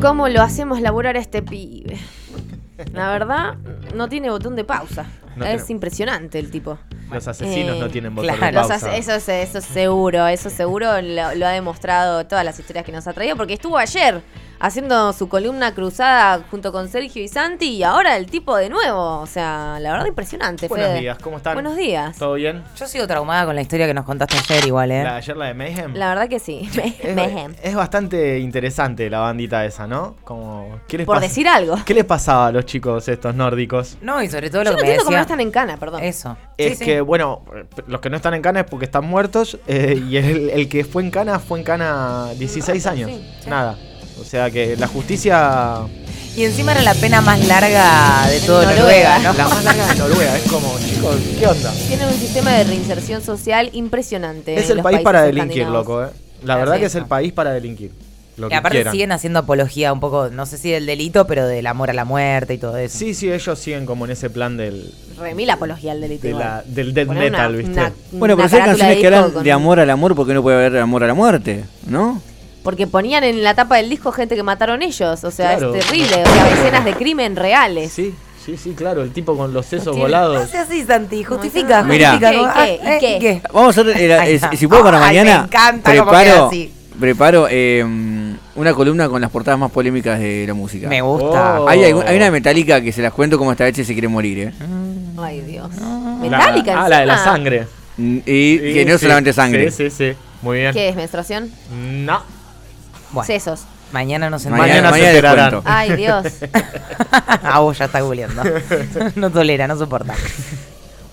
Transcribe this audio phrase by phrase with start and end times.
[0.00, 1.98] cómo lo hacemos laburar a este pibe.
[2.92, 3.56] La verdad,
[3.94, 5.06] no tiene botón de pausa.
[5.36, 6.78] No es impresionante el tipo.
[7.12, 8.96] Los asesinos Eh, no tienen botón claro, de pausa.
[8.96, 12.92] eso, es- eso es seguro, eso seguro lo, lo ha demostrado todas las historias que
[12.92, 14.22] nos ha traído, porque estuvo ayer
[14.60, 19.18] haciendo su columna cruzada junto con Sergio y Santi y ahora el tipo de nuevo.
[19.20, 20.68] O sea, la verdad impresionante.
[20.68, 21.00] Buenos Fede.
[21.00, 21.54] días, ¿cómo están?
[21.54, 22.16] Buenos días.
[22.18, 22.62] ¿Todo bien?
[22.76, 25.02] Yo sigo traumada con la historia que nos contaste ayer igual, ¿eh?
[25.02, 25.94] La de ayer, la de Mayhem.
[25.94, 26.68] La verdad que sí.
[27.02, 27.54] es, Mayhem.
[27.62, 30.16] es bastante interesante la bandita esa, ¿no?
[30.24, 31.76] Como, ¿qué les Por pasa- decir algo.
[31.84, 33.96] ¿Qué les pasaba a los chicos estos nórdicos?
[34.02, 35.34] No, y sobre todo Yo lo no que me entiendo cómo no decía...
[35.34, 36.02] están en cana, perdón.
[36.04, 36.36] Eso.
[36.58, 36.84] Es Sí, sí.
[36.84, 37.42] que, bueno,
[37.86, 40.84] los que no están en cana es porque están muertos eh, y el, el que
[40.84, 43.10] fue en cana fue en cana 16 Ah, años.
[43.10, 43.48] sí, sí.
[43.50, 43.76] Nada.
[44.20, 45.78] O sea que la justicia...
[46.36, 49.18] Y encima era la pena más larga de todo Noruega.
[49.18, 49.32] Noruega, ¿no?
[49.32, 50.36] La más larga de Noruega.
[50.36, 51.72] Es como, chicos, ¿qué onda?
[51.88, 54.54] Tienen un sistema de reinserción social impresionante.
[54.56, 56.08] Es el los país para delinquir, loco, eh.
[56.44, 57.90] La verdad sí, que es el país para delinquir.
[58.36, 58.92] Lo Y que aparte quieran.
[58.92, 62.04] siguen haciendo apología un poco, no sé si del delito, pero del amor a la
[62.04, 62.96] muerte y todo eso.
[62.96, 66.26] Sí, sí, ellos siguen como en ese plan del, Remil apología al delito.
[66.28, 67.72] de la- del death metal, una- ¿viste?
[67.72, 70.42] una- Bueno, pero hay carátula canciones que hablan con- de amor al amor porque no
[70.42, 72.22] puede haber amor a la muerte, ¿no?
[72.62, 75.24] Porque ponían en la tapa del disco gente que mataron ellos.
[75.24, 75.74] O sea, Claro.
[75.74, 76.22] es terrible.
[76.22, 77.90] O sea, escenas de crimen reales.
[77.92, 80.52] Sí, sí, sí, claro, el tipo con los sesos volados.
[80.52, 82.10] No así, Santi, justifica, Mirá.
[82.12, 82.32] justifica.
[82.32, 82.80] ¿Y como, qué?
[82.84, 83.42] ah, ¿Y eh, qué?
[83.52, 86.70] Vamos a hacer, eh, eh, si puedo para Ay, me mañana, queda preparo, así.
[86.98, 87.82] preparo eh,
[88.56, 90.86] una columna con las portadas más polémicas de la música.
[90.88, 91.60] Me gusta.
[91.62, 91.68] Oh.
[91.68, 94.38] Hay, hay una de Metallica que se las cuento como esta vez se quiere morir,
[94.38, 94.52] ¿eh?
[95.18, 95.70] Ay, Dios.
[95.80, 97.66] La- Metálica ah, la de la sangre.
[97.96, 99.70] Mm, Y Sí, que no sí, solamente sangre.
[99.70, 100.18] Sí, sí, sí.
[100.42, 100.72] Muy bien.
[100.74, 101.50] ¿Qué es menstruación?
[102.04, 102.22] No.
[103.12, 103.64] Bueno, Sesos.
[103.92, 104.96] mañana nos Mañana enteramos.
[104.96, 105.50] se les enterarán.
[105.50, 105.68] cuento.
[105.70, 106.24] Ay, Dios.
[107.42, 108.42] ah, vos ya está googleando.
[109.16, 110.14] no tolera, no soporta.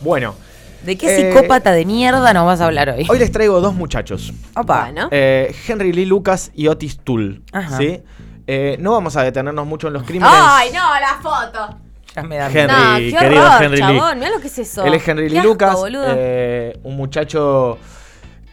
[0.02, 0.36] Bueno,
[0.84, 3.06] ¿De qué Eh, psicópata de mierda nos vas a hablar hoy?
[3.09, 4.31] hoy les traigo dos muchachos.
[4.56, 4.84] Opa.
[4.84, 5.08] Bueno.
[5.12, 7.42] Eh, Henry Lee Lucas y Otis Tull.
[7.52, 7.78] Ajá.
[7.78, 8.02] ¿sí?
[8.45, 10.34] Eh, no vamos a detenernos mucho en los crímenes.
[10.38, 11.78] Ay, no, la foto.
[12.16, 13.97] Ya me da Henry, no, qué querido horror, Henry Lee.
[14.00, 14.19] chabón.
[14.19, 14.85] Mirá lo que es eso.
[14.85, 16.06] Él es Henry Qué Lee asco, Lucas, boludo.
[16.16, 17.78] eh, un muchacho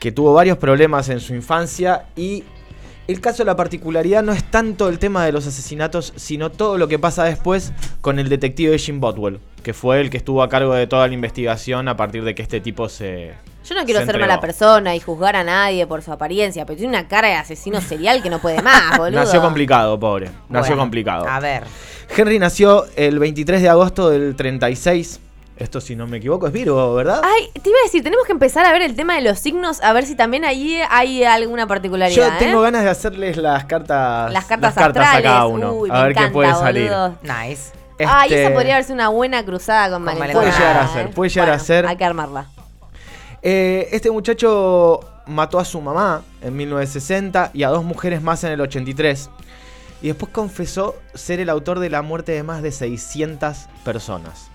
[0.01, 2.43] que tuvo varios problemas en su infancia y
[3.07, 6.89] el caso, la particularidad no es tanto el tema de los asesinatos, sino todo lo
[6.89, 10.75] que pasa después con el detective Jim Botwell, que fue el que estuvo a cargo
[10.75, 13.35] de toda la investigación a partir de que este tipo se...
[13.67, 14.29] Yo no quiero se ser entregó.
[14.31, 17.81] mala persona y juzgar a nadie por su apariencia, pero tiene una cara de asesino
[17.81, 19.21] serial que no puede más, boludo.
[19.21, 20.27] Nació complicado, pobre.
[20.51, 21.27] Nació Bueno, complicado.
[21.27, 21.65] A ver.
[22.15, 25.21] Henry nació el 23 de agosto del 36.
[25.57, 27.21] Esto, si no me equivoco, es Virgo, ¿verdad?
[27.25, 29.81] Ay, te iba a decir, tenemos que empezar a ver el tema de los signos,
[29.83, 32.33] a ver si también ahí hay alguna particularidad.
[32.33, 32.65] Yo tengo ¿eh?
[32.65, 35.23] ganas de hacerles las cartas, Las cartas a astrales.
[35.23, 35.73] cada uno.
[35.75, 36.91] Uy, a me ver encanta, qué puede salir.
[36.91, 37.17] boludo.
[37.23, 37.71] Nice.
[38.05, 40.17] Ay, Este, esa podría haber sido una buena cruzada con Con.
[40.17, 40.89] Puede llegar a ¿eh?
[40.93, 41.87] ser, puede llegar a ser.
[41.87, 42.47] Hay que armarla.
[43.41, 48.51] eh, este muchacho mató a su mamá en 1960 y a dos mujeres más en
[48.51, 49.31] el 83.
[50.03, 54.51] Y después confesó ser el autor de la muerte de más de 600 personas.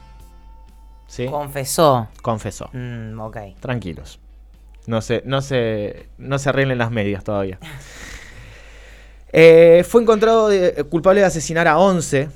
[1.09, 1.25] ¿Sí?
[1.25, 2.07] Confesó.
[2.21, 2.69] Confesó.
[2.71, 3.37] Mm, ok.
[3.59, 4.19] Tranquilos.
[4.87, 7.59] No se, no se, no se arreglen las medias todavía.
[9.31, 12.29] Eh, fue encontrado de- culpable de asesinar a 11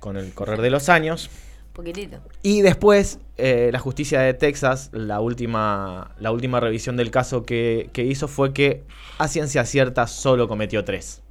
[0.00, 1.30] con el correr de los años.
[1.72, 2.18] Poquitito.
[2.42, 7.90] Y después, eh, la justicia de Texas, la última, la última revisión del caso que,
[7.92, 8.84] que hizo fue que
[9.18, 11.22] a ciencia cierta solo cometió tres.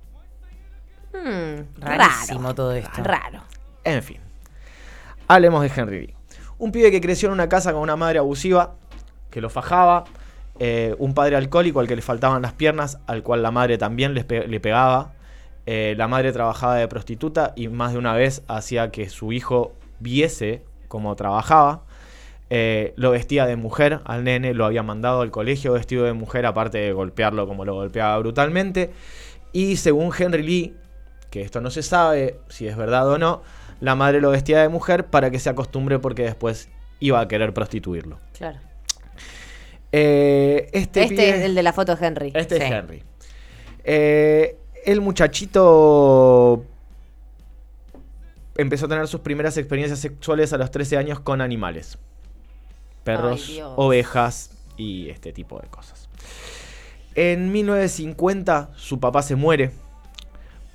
[1.14, 2.56] Hmm, Rarísimo raro.
[2.56, 3.04] todo esto.
[3.04, 3.42] Raro.
[3.84, 4.18] En fin,
[5.28, 6.15] hablemos de Henry.
[6.66, 8.74] Un pibe que creció en una casa con una madre abusiva,
[9.30, 10.06] que lo fajaba,
[10.58, 14.16] eh, un padre alcohólico al que le faltaban las piernas, al cual la madre también
[14.16, 14.24] le
[14.60, 15.14] pegaba.
[15.68, 19.74] Eh, la madre trabajaba de prostituta y más de una vez hacía que su hijo
[20.00, 21.84] viese cómo trabajaba.
[22.50, 26.48] Eh, lo vestía de mujer al nene, lo había mandado al colegio vestido de mujer,
[26.48, 28.90] aparte de golpearlo como lo golpeaba brutalmente.
[29.54, 30.76] Y según Henry Lee,
[31.30, 33.44] que esto no se sabe si es verdad o no,
[33.82, 36.70] la madre lo vestía de mujer para que se acostumbre porque después
[37.00, 38.20] iba a querer prostituirlo.
[38.38, 38.60] Claro.
[39.92, 42.32] Eh, este Este pibe- es el de la foto de Henry.
[42.36, 42.64] este es.
[42.72, 43.04] Henry.
[43.84, 46.66] Eh, el muchachito
[48.58, 51.98] empezó a tener sus primeras experiencias sexuales a los 13 años con animales.
[53.04, 56.10] Perros, Ay, ovejas y este tipo de cosas.
[57.14, 59.72] En 1950 su papá se muere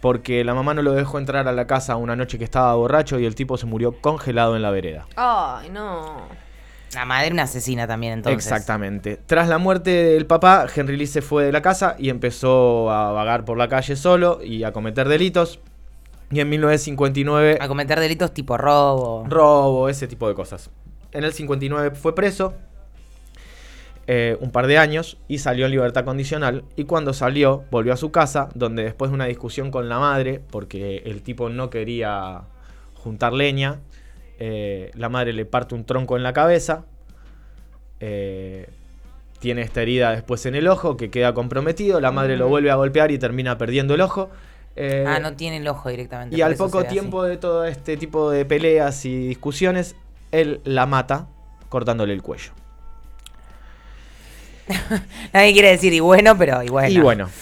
[0.00, 3.18] porque la mamá no lo dejó entrar a la casa una noche que estaba borracho
[3.18, 5.06] y el tipo se murió congelado en la vereda.
[5.16, 6.22] Ay, no.
[6.94, 8.44] La madre una asesina también, entonces.
[8.44, 9.20] Exactamente.
[9.26, 13.12] Tras la muerte del papá, Henry Lee se fue de la casa y empezó a
[13.12, 15.60] vagar por la calle solo y a cometer delitos.
[16.32, 19.24] Y en 1959, A cometer delitos tipo robo.
[19.28, 20.70] robo, ese tipo de cosas.
[21.12, 22.54] En el 59 fue preso.
[24.12, 26.64] Eh, un par de años y salió en libertad condicional.
[26.74, 30.40] Y cuando salió, volvió a su casa, donde después de una discusión con la madre,
[30.50, 32.40] porque el tipo no quería
[32.94, 33.78] juntar leña,
[34.40, 36.86] eh, la madre le parte un tronco en la cabeza.
[38.00, 38.68] eh,
[39.38, 42.00] tiene esta herida después en el ojo que queda comprometido.
[42.00, 44.28] La madre lo vuelve a golpear y termina perdiendo el ojo.
[44.74, 46.36] Eh, ah, no tiene el ojo directamente.
[46.36, 46.88] y al poco así.
[46.88, 49.94] tiempo de todo este tipo de peleas y discusiones,
[50.32, 51.28] él la mata
[51.68, 52.52] cortándole el cuello.
[55.32, 56.88] Nadie quiere decir y bueno, pero y bueno.
[56.88, 57.28] Y bueno.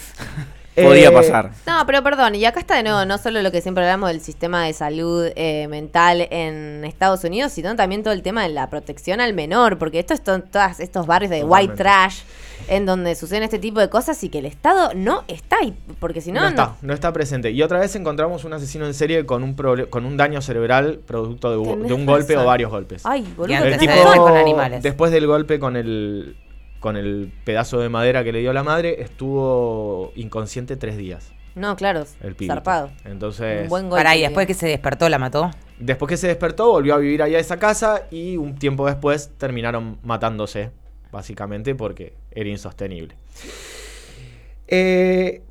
[0.74, 1.50] Podía eh, pasar.
[1.66, 4.20] No, pero perdón, y acá está de nuevo no solo lo que siempre hablamos del
[4.20, 8.70] sistema de salud eh, mental en Estados Unidos, sino también todo el tema de la
[8.70, 12.20] protección al menor, porque esto es to- todos estos barrios de white trash
[12.68, 16.20] en donde suceden este tipo de cosas y que el Estado no está ahí, porque
[16.20, 17.50] si no, No, no, está, no está presente.
[17.50, 19.54] Y otra vez encontramos un asesino en serie con un,
[19.90, 23.02] con un daño cerebral producto de, un golpe o varios golpes.
[23.04, 24.80] Ay, boludo, el tipo- con animales.
[24.84, 26.36] después del golpe con el,
[26.80, 31.32] con el pedazo de madera que le dio la madre, estuvo inconsciente tres días.
[31.54, 32.54] No, claro, El pibito.
[32.54, 32.90] zarpado.
[33.04, 34.04] Entonces, Un buen golpe.
[34.04, 35.50] Pará, y después que se despertó, la mató.
[35.80, 39.30] después que se despertó, volvió a vivir allá a esa casa y un tiempo después
[39.38, 40.70] terminaron matándose,
[41.10, 43.16] básicamente porque era insostenible.
[44.68, 45.42] Eh,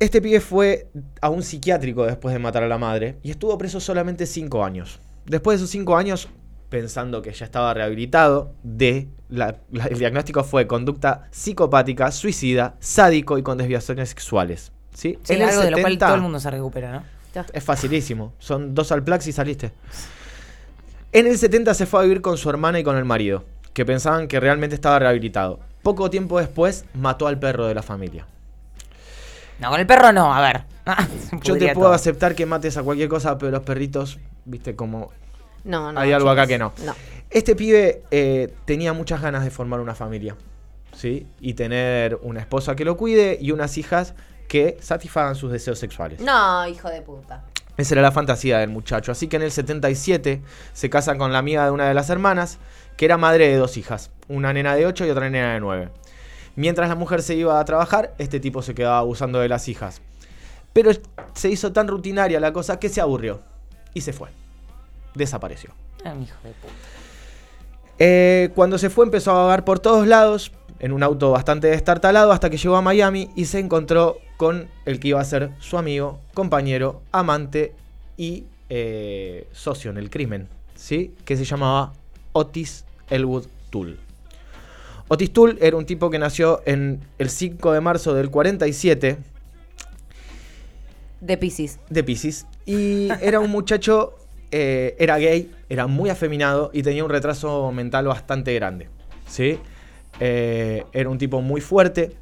[0.00, 0.88] este pibe fue
[1.20, 4.98] a un psiquiátrico después de matar a la madre y estuvo preso solamente cinco años.
[5.26, 6.28] Después de esos cinco años,
[6.74, 13.38] pensando que ya estaba rehabilitado, de la- la- el diagnóstico fue conducta psicopática, suicida, sádico
[13.38, 14.72] y con desviaciones sexuales.
[14.92, 15.16] ¿sí?
[15.22, 17.04] Sí, En el algo de lo cual 70 todo el mundo se recupera, ¿no?
[17.52, 18.32] es facilísimo.
[18.40, 19.70] Son dos al plax y saliste.
[21.12, 23.84] En el 70 se fue a vivir con su hermana y con el marido, que
[23.84, 25.60] pensaban que realmente estaba rehabilitado.
[25.84, 28.26] Poco tiempo después mató al perro de la familia.
[29.60, 30.64] No, con el perro no, a ver.
[31.44, 31.92] Yo te puedo todo.
[31.94, 35.12] aceptar que mates a cualquier cosa, pero los perritos, viste como...
[35.64, 36.00] No, no.
[36.00, 36.72] Hay algo acá que No.
[37.30, 40.36] Este pibe eh, tenía muchas ganas de formar una familia,
[40.94, 41.26] ¿sí?
[41.40, 44.14] Y tener una esposa que lo cuide y unas hijas
[44.46, 46.20] que satisfagan sus deseos sexuales.
[46.20, 47.44] No, hijo de puta.
[47.76, 49.10] Esa era la fantasía del muchacho.
[49.10, 52.58] Así que en el 77 se casa con la amiga de una de las hermanas,
[52.96, 55.88] que era madre de dos hijas, una nena de 8 y otra nena de 9.
[56.54, 60.02] Mientras la mujer se iba a trabajar, este tipo se quedaba abusando de las hijas.
[60.72, 60.92] Pero
[61.34, 63.42] se hizo tan rutinaria la cosa que se aburrió
[63.92, 64.28] y se fue.
[65.14, 65.70] Desapareció.
[66.04, 66.72] Ah, mi hijo de puta.
[67.98, 72.32] Eh, cuando se fue empezó a vagar por todos lados, en un auto bastante destartalado,
[72.32, 75.78] hasta que llegó a Miami y se encontró con el que iba a ser su
[75.78, 77.72] amigo, compañero, amante
[78.16, 81.14] y eh, socio en el crimen, ¿sí?
[81.24, 81.92] que se llamaba
[82.32, 83.96] Otis Elwood Toole.
[85.06, 89.18] Otis Toole era un tipo que nació en el 5 de marzo del 47
[91.20, 91.78] De Pisces.
[91.88, 92.46] de Pisces.
[92.66, 94.14] Y era un muchacho,
[94.50, 98.88] eh, era gay, era muy afeminado y tenía un retraso mental bastante grande.
[99.26, 99.58] ¿sí?
[100.20, 102.16] Eh, era un tipo muy fuerte,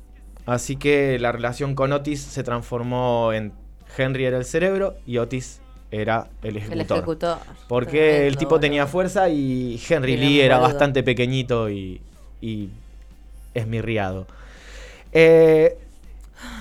[0.47, 3.53] así que la relación con Otis se transformó en
[3.97, 5.61] Henry era el cerebro y Otis
[5.91, 6.97] era el El ejecutor.
[6.99, 7.39] ejecutor.
[7.69, 10.73] Porque el tipo tenía fuerza y Henry Lee era boludo.
[10.73, 12.01] bastante pequeñito y,
[12.41, 12.71] y
[13.53, 14.27] esmirriado.
[15.13, 15.77] Eh,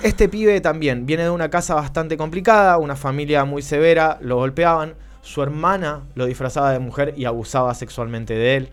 [0.04, 4.96] este pibe también viene de una casa bastante complicada, una familia muy severa, lo golpeaban.
[5.22, 8.70] Su hermana lo disfrazaba de mujer y abusaba sexualmente de él.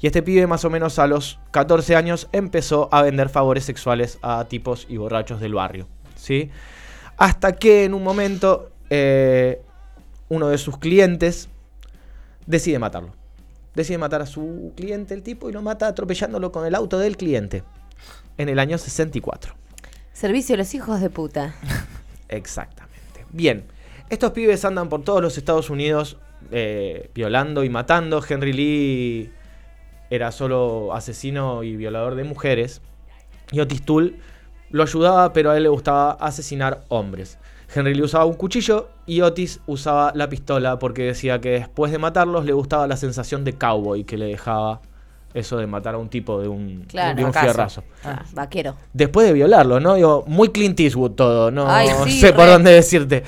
[0.00, 4.18] Y este pibe más o menos a los 14 años empezó a vender favores sexuales
[4.22, 5.86] a tipos y borrachos del barrio.
[6.14, 6.50] ¿sí?
[7.16, 9.60] Hasta que en un momento eh,
[10.28, 11.48] uno de sus clientes
[12.46, 13.12] decide matarlo.
[13.74, 17.16] Decide matar a su cliente, el tipo, y lo mata atropellándolo con el auto del
[17.16, 17.62] cliente.
[18.38, 19.54] En el año 64.
[20.12, 21.54] Servicio a los hijos de puta.
[22.28, 23.26] Exactamente.
[23.30, 23.66] Bien,
[24.10, 26.16] estos pibes andan por todos los Estados Unidos
[26.52, 28.22] eh, violando y matando.
[28.26, 29.30] Henry Lee
[30.10, 32.82] era solo asesino y violador de mujeres.
[33.52, 34.14] Y Otis Toole
[34.70, 37.38] lo ayudaba, pero a él le gustaba asesinar hombres.
[37.74, 41.98] Henry Lee usaba un cuchillo y Otis usaba la pistola porque decía que después de
[41.98, 44.80] matarlos le gustaba la sensación de cowboy que le dejaba
[45.34, 47.44] eso de matar a un tipo de un, Claro, de un acaso.
[47.44, 47.84] fierrazo.
[48.04, 48.74] Ah, vaquero.
[48.94, 49.94] Después de violarlo, ¿no?
[49.94, 53.22] Digo, muy Clint Eastwood todo, no Ay, sí, sé por dónde decirte.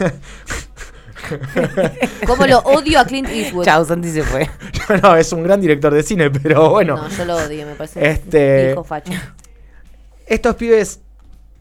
[2.26, 3.64] ¿Cómo lo odio a Clint Eastwood?
[3.64, 4.48] Chao, Santi se fue.
[5.02, 6.96] no, es un gran director de cine, pero bueno.
[6.96, 9.12] No, yo lo odio, me parece Este- hijo facho.
[10.26, 11.00] Estos pibes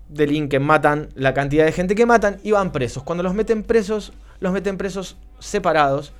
[0.10, 3.04] delinquen, matan la cantidad de gente que matan y van presos.
[3.04, 6.14] Cuando los meten presos, los meten presos separados.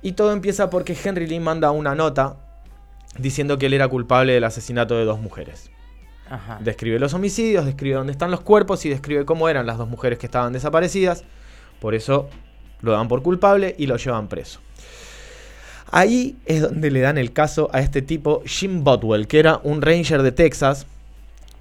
[0.00, 2.36] Y todo empieza porque Henry Lee manda una nota
[3.18, 5.70] diciendo que él era culpable del asesinato de dos mujeres.
[6.30, 6.58] Ajá.
[6.60, 10.18] Describe los homicidios, describe dónde están los cuerpos y describe cómo eran las dos mujeres
[10.18, 11.24] que estaban desaparecidas.
[11.80, 12.28] Por eso
[12.80, 14.60] lo dan por culpable y lo llevan preso.
[15.90, 19.80] Ahí es donde le dan el caso a este tipo, Jim Botwell, que era un
[19.80, 20.86] ranger de Texas,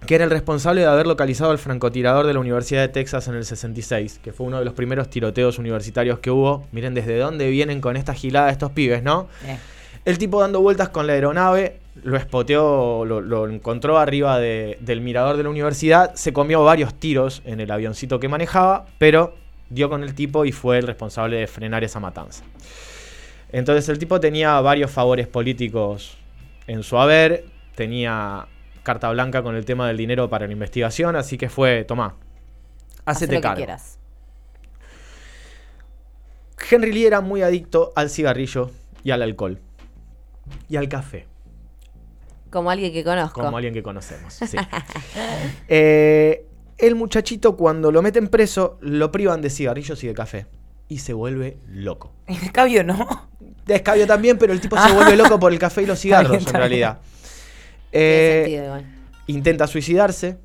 [0.06, 3.36] que era el responsable de haber localizado al francotirador de la Universidad de Texas en
[3.36, 6.66] el 66, que fue uno de los primeros tiroteos universitarios que hubo.
[6.74, 9.28] Miren desde dónde vienen con esta gilada estos pibes, ¿no?
[9.46, 9.58] Eh,
[10.06, 15.02] El tipo dando vueltas con la aeronave, lo espoteó, lo, lo encontró arriba de- del
[15.02, 19.36] mirador de la universidad, se comió varios tiros en el avioncito que manejaba, pero
[19.70, 22.44] dio con el tipo y fue el responsable de frenar esa matanza.
[23.52, 26.18] Entonces el tipo tenía varios favores políticos
[26.68, 27.46] en su haber,
[27.76, 28.48] tenía
[28.84, 32.16] carta blanca con el tema del dinero para la investigación, así que fue, tomá,
[33.06, 33.58] Haz hacete lo que cargo.
[33.58, 34.00] quieras.
[36.70, 38.72] Henry Lee era muy adicto al cigarrillo
[39.04, 39.60] y al alcohol.
[40.70, 41.28] Y al café.
[42.50, 43.42] Como alguien que conozco.
[43.42, 44.34] Como alguien que conocemos.
[44.34, 44.58] sí.
[45.68, 46.46] Eh,
[46.77, 50.46] el muchachito, cuando lo meten preso, lo privan de cigarrillos y de café.
[50.89, 52.13] Y se vuelve loco.
[52.27, 53.27] El cabio no.
[53.65, 56.31] De escabio también, pero el tipo se vuelve loco por el café y los cigarros,
[56.31, 57.00] bien, en realidad.
[57.91, 58.86] Eh, sentido igual.
[59.27, 60.38] intenta suicidarse,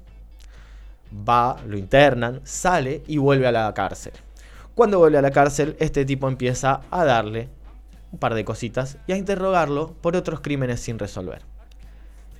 [1.29, 4.13] va, lo internan, sale y vuelve a la cárcel.
[4.75, 7.49] Cuando vuelve a la cárcel, este tipo empieza a darle
[8.11, 11.43] un par de cositas y a interrogarlo por otros crímenes sin resolver.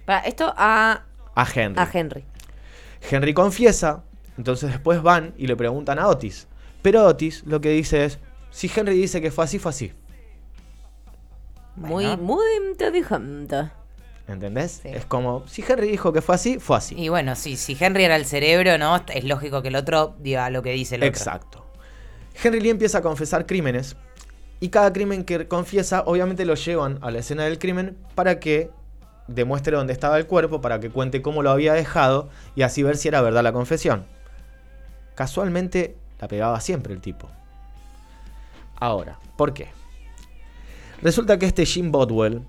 [0.07, 1.03] Para esto a,
[1.35, 1.81] A Henry.
[1.81, 2.25] a Henry.
[3.11, 4.05] Henry confiesa,
[4.39, 6.47] entonces después van y le preguntan a Otis.
[6.83, 8.19] Pero Otis lo que dice es,
[8.51, 9.93] si Henry dice que fue así, fue así.
[11.77, 12.23] Muy, Bueno.
[12.23, 13.71] muy inteligente.
[14.29, 14.81] ¿Entendés?
[14.83, 14.89] Sí.
[14.89, 16.95] Es como, si Henry dijo que fue así, fue así.
[16.97, 19.03] Y bueno, sí, si Henry era el cerebro, ¿no?
[19.13, 21.09] Es lógico que el otro diga lo que dice el otro.
[21.09, 21.67] Exacto.
[22.43, 23.97] Henry Lee empieza a confesar crímenes
[24.61, 28.71] y cada crimen que confiesa obviamente lo llevan a la escena del crimen para que
[29.29, 32.97] demuestre dónde estaba el cuerpo, para que cuente cómo lo había dejado y así ver
[32.97, 34.05] si era verdad la confesión.
[35.15, 37.29] Casualmente la pegaba siempre el tipo.
[38.77, 39.69] Ahora, ¿por qué?
[41.03, 42.43] Resulta que este Jim Bodwell,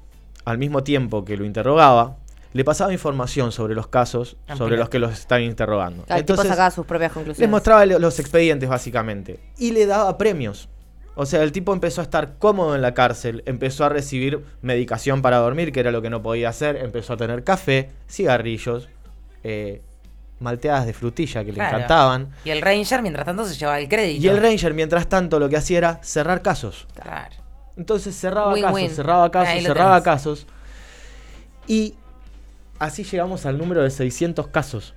[0.46, 2.18] al mismo tiempo que lo interrogaba,
[2.53, 4.77] le pasaba información sobre los casos sobre Amplio.
[4.77, 6.03] los que los estaban interrogando.
[6.06, 7.39] Cada tipo sacaba sus propias conclusiones.
[7.39, 9.39] Les mostraba lo- los expedientes, básicamente.
[9.58, 10.70] Y le daba premios.
[11.15, 15.22] O sea, el tipo empezó a estar cómodo en la cárcel, empezó a recibir medicación
[15.22, 18.89] para dormir, que era lo que no podía hacer, empezó a tener café, cigarrillos,
[19.43, 19.82] eh,
[20.39, 22.32] malteadas de frutilla que le encantaban.
[22.43, 24.24] Y el Ranger, mientras tanto, se llevaba el crédito.
[24.24, 26.88] Y el Ranger, mientras tanto, lo que hacía era cerrar casos.
[27.00, 27.36] Claro.
[27.77, 30.03] Entonces cerraba casos, cerraba casos, cerraba tenés.
[30.03, 30.48] casos.
[31.67, 31.96] Y
[32.79, 34.93] así llegamos al número de 600 casos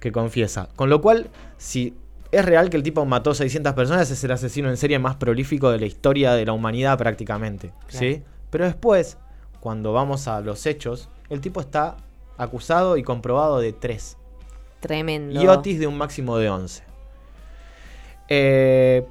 [0.00, 0.68] que confiesa.
[0.76, 1.94] Con lo cual, si
[2.30, 5.70] es real que el tipo mató 600 personas, es el asesino en serie más prolífico
[5.70, 7.72] de la historia de la humanidad prácticamente.
[7.88, 8.22] ¿sí?
[8.50, 9.16] Pero después,
[9.60, 11.96] cuando vamos a los hechos, el tipo está
[12.36, 14.16] acusado y comprobado de 3.
[14.80, 15.42] Tremendo.
[15.42, 16.82] Y Otis de un máximo de 11.
[18.28, 19.06] Eh,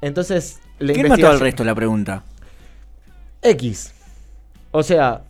[0.00, 1.64] entonces, la ¿Quién mató al resto?
[1.64, 2.24] La pregunta.
[3.42, 3.92] X.
[4.72, 5.22] O sea,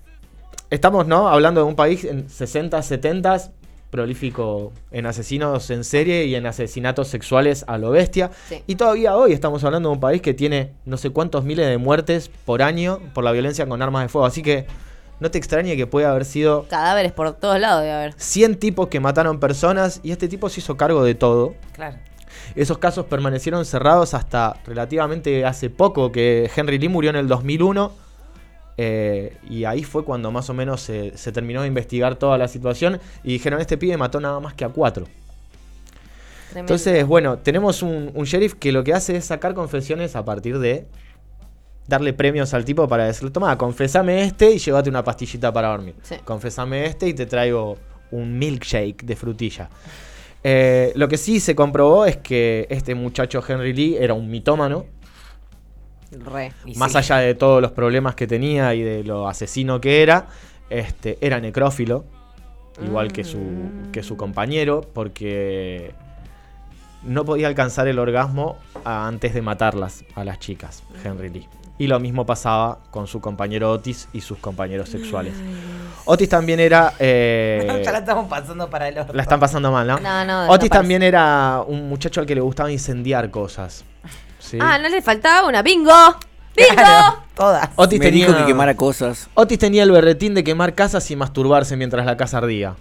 [0.71, 1.28] estamos, ¿no?
[1.28, 3.52] Hablando de un país en 60, 70
[3.97, 8.31] prolífico en asesinos en serie y en asesinatos sexuales a lo bestia.
[8.49, 8.62] Sí.
[8.67, 11.79] Y todavía hoy estamos hablando de un país que tiene no sé cuántos miles de
[11.79, 14.26] muertes por año por la violencia con armas de fuego.
[14.26, 14.67] Así que
[15.19, 18.15] no te extrañe que pueda haber sido Cadáveres por todos lados debe haber.
[18.19, 21.55] 100 tipos que mataron personas y este tipo se hizo cargo de todo.
[21.73, 21.97] Claro.
[22.55, 28.05] Esos casos permanecieron cerrados hasta relativamente hace poco, que Henry Lee murió en el 2001.
[28.78, 32.49] Eh, y ahí fue cuando más o menos se, se terminó de investigar toda la
[32.49, 33.00] situación.
[33.25, 35.06] Y dijeron, este pibe mató nada más que a cuatro.
[36.50, 36.75] Tremendo.
[36.75, 40.59] Entonces, bueno, tenemos un, un sheriff que lo que hace es sacar confesiones a partir
[40.59, 40.87] de
[41.87, 45.95] darle premios al tipo para decirle, toma, confesame este y llévate una pastillita para dormir.
[46.02, 46.16] Sí.
[46.25, 47.76] Confesame este y te traigo
[48.11, 49.68] un milkshake de frutilla.
[50.42, 54.87] Eh, lo que sí se comprobó es que este muchacho Henry Lee era un mitómano,
[56.25, 56.52] Re.
[56.76, 56.99] Más sí.
[56.99, 60.26] allá de todos los problemas que tenía y de lo asesino que era,
[60.70, 62.04] este, era necrófilo,
[62.85, 63.40] igual que su,
[63.92, 65.94] que su compañero, porque
[67.02, 71.49] no podía alcanzar el orgasmo antes de matarlas a las chicas, Henry Lee.
[71.78, 75.35] Y lo mismo pasaba con su compañero Otis y sus compañeros sexuales.
[76.06, 76.94] Otis también era...
[76.99, 79.14] eh, ya la estamos pasando para el otro.
[79.14, 80.00] la están pasando mal, ¿no?
[80.00, 83.85] No, no, Otis no también era un muchacho al que le gustaba incendiar cosas.
[84.38, 84.59] ¿Sí?
[84.61, 85.62] Ah, no le faltaba una.
[85.62, 85.93] ¡Bingo!
[86.57, 86.75] ¡Bingo!
[86.75, 87.69] Claro, todas.
[87.76, 89.28] Otis Me tenía, dijo que quemara cosas.
[89.35, 92.75] Otis tenía el berretín de quemar casas y masturbarse mientras la casa ardía.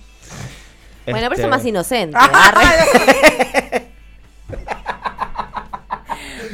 [1.05, 2.17] Bueno, pero Este, eso es más inocente.
[2.17, 3.85] arre.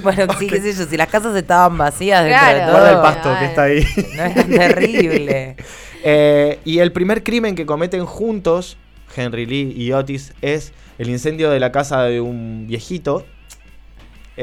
[0.02, 2.58] Bueno, sí, qué sé yo, si las casas estaban vacías dentro Claro.
[2.66, 3.86] de Guarda el todo, pasto que está ahí.
[4.16, 5.56] No es tan terrible.
[6.04, 8.78] Eh, y el primer crimen que cometen juntos,
[9.16, 13.26] Henry Lee y Otis, es el incendio de la casa de un viejito,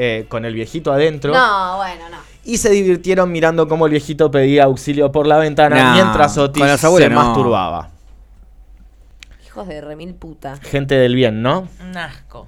[0.01, 1.33] eh, con el viejito adentro.
[1.33, 2.17] No, bueno, no.
[2.45, 6.63] Y se divirtieron mirando cómo el viejito pedía auxilio por la ventana No, mientras Otis
[6.63, 7.15] con se no.
[7.15, 7.89] masturbaba.
[9.45, 10.55] Hijos de remil puta.
[10.61, 11.67] Gente del bien, ¿no?
[11.83, 12.47] Un asco.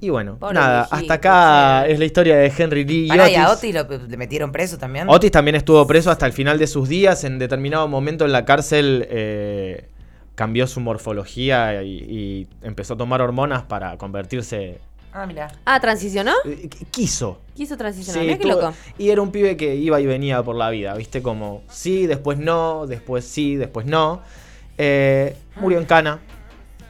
[0.00, 3.32] Y bueno, Pobre nada, viejito, hasta acá es la historia de Henry Lee y Otis.
[3.32, 5.06] y a Otis lo, le metieron preso también.
[5.10, 7.24] Otis también estuvo preso hasta el final de sus días.
[7.24, 9.86] En determinado momento en la cárcel eh,
[10.34, 14.78] cambió su morfología y, y empezó a tomar hormonas para convertirse.
[15.12, 15.50] Ah, mira.
[15.64, 16.32] Ah, ¿transicionó?
[16.44, 17.40] eh, qu- quiso.
[17.54, 18.22] Quiso transicionar.
[18.22, 18.74] Sí, qué tuvo- loco.
[18.98, 21.20] y era un pibe que iba y venía por la vida, ¿viste?
[21.22, 24.22] Como sí, después no, después sí, después no.
[24.78, 26.20] Eh, murió en Cana,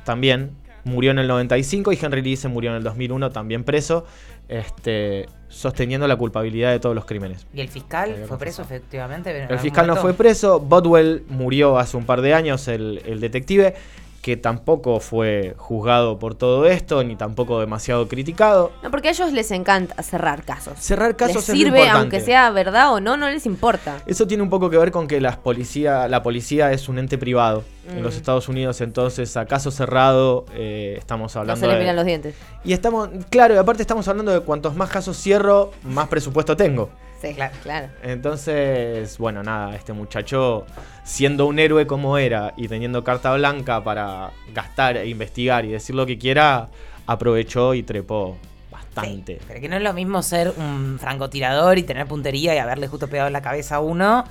[0.04, 0.50] también.
[0.84, 4.06] Murió en el 95 y Henry Lee se murió en el 2001, también preso,
[4.48, 7.46] este, sosteniendo la culpabilidad de todos los crímenes.
[7.52, 9.30] ¿Y el fiscal fue preso efectivamente?
[9.30, 10.02] en El algún fiscal no momento?
[10.08, 13.74] fue preso, Bodwell murió hace un par de años, el, el detective,
[14.22, 18.70] que tampoco fue juzgado por todo esto, ni tampoco demasiado criticado.
[18.82, 20.74] No, porque a ellos les encanta cerrar casos.
[20.78, 21.98] Cerrar casos les es lo sirve, importante.
[22.00, 23.96] aunque sea verdad o no, no les importa.
[24.06, 27.16] Eso tiene un poco que ver con que las policía, la policía es un ente
[27.16, 28.02] privado en Mm.
[28.02, 31.80] los Estados Unidos, entonces a caso cerrado eh, estamos No hablando se les de...
[31.80, 32.34] miran los dientes.
[32.62, 36.90] Y estamos, claro, y aparte estamos hablando de cuantos más casos cierro, más presupuesto tengo.
[37.20, 37.54] Sí, Claro.
[37.62, 37.88] claro.
[38.02, 40.64] Entonces, bueno, nada, este muchacho,
[41.04, 45.94] siendo un héroe como era y teniendo carta blanca para gastar e investigar y decir
[45.94, 46.68] lo que quiera,
[47.06, 48.38] aprovechó y trepó
[48.70, 49.38] bastante.
[49.38, 52.86] Sí, pero que no es lo mismo ser un francotirador y tener puntería y haberle
[52.88, 54.24] justo pegado en la cabeza a uno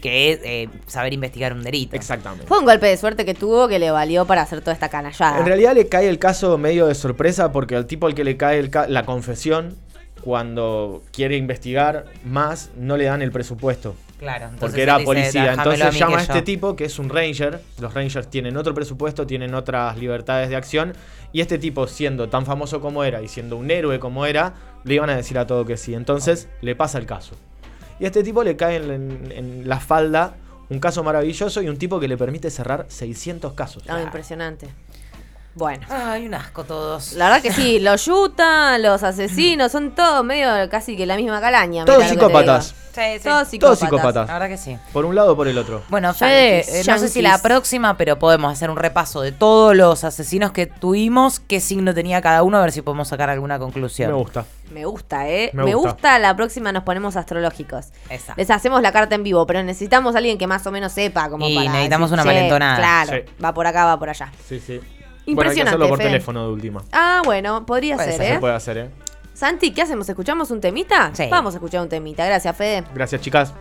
[0.00, 1.96] que eh, saber investigar un delito.
[1.96, 2.46] Exactamente.
[2.46, 5.38] Fue un golpe de suerte que tuvo que le valió para hacer toda esta canallada.
[5.38, 8.36] En realidad le cae el caso medio de sorpresa porque al tipo al que le
[8.36, 9.74] cae el ca- la confesión,
[10.22, 13.94] cuando quiere investigar más, no le dan el presupuesto.
[14.18, 14.44] Claro.
[14.44, 15.42] entonces Porque era dice, policía.
[15.42, 16.44] "Déjamelo a Entonces llama a este yo".
[16.44, 17.60] tipo que es un ranger.
[17.78, 20.94] Los rangers tienen otro presupuesto, tienen otras libertades de acción.
[21.32, 24.54] Y este tipo, siendo tan famoso como era y siendo un héroe como era,
[24.84, 25.94] le iban a decir a todo que sí.
[25.94, 27.34] Entonces le pasa el caso.
[28.00, 30.36] Y a este tipo le cae en, en- en la falda
[30.70, 33.84] un caso maravilloso y un tipo que le permite cerrar 600 casos.
[33.86, 34.68] No, impresionante.
[35.54, 35.86] Bueno.
[35.88, 37.12] Ay, un asco todos.
[37.12, 41.40] La verdad que sí, los yuta, los asesinos, son todos medio casi que la misma
[41.40, 41.84] calaña.
[41.84, 42.66] Todos mirá lo que te psicópatas.
[42.68, 42.78] digo.
[42.94, 43.24] Sí, sí.
[43.28, 43.58] Todos psicópatas.
[43.60, 44.26] Todos psicópatas.
[44.28, 44.78] La verdad que sí.
[44.92, 45.82] Por un lado o por el otro.
[45.88, 47.42] Bueno, Fede, Yankees, eh, no sé si la yankees.
[47.42, 52.20] próxima, pero podemos hacer un repaso de todos los asesinos que tuvimos, qué signo tenía
[52.22, 54.10] cada uno, a ver si podemos sacar alguna conclusión.
[54.12, 54.44] Me gusta.
[54.72, 55.50] Me gusta, ¿eh?
[55.54, 55.90] Me Me, gusta.
[55.92, 56.18] gusta.
[56.20, 57.86] La próxima nos ponemos astrológicos.
[58.10, 58.34] Esa.
[58.36, 61.28] Les hacemos la carta en vivo, pero necesitamos a alguien que más o menos sepa
[61.28, 62.76] como Y para necesitamos decir, una "Che, valentonada".
[62.76, 63.34] Claro, Sí.
[63.44, 64.32] va por acá, va por allá.
[64.48, 64.80] Sí, sí.
[65.26, 66.82] Impresionante, Bueno, hay que hacerlo por teléfono de última.
[66.92, 68.34] Ah, bueno, podría Puede ser, ser, ¿eh?
[68.34, 68.90] Se puede hacer, ¿eh?
[69.32, 70.08] Santi, ¿qué hacemos?
[70.08, 71.10] ¿Escuchamos un temita?
[71.14, 71.28] Sí.
[71.30, 72.26] Vamos a escuchar un temita.
[72.26, 72.84] Gracias, Fede.
[72.94, 73.54] Gracias, chicas.